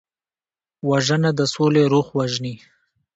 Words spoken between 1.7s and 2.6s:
روح وژني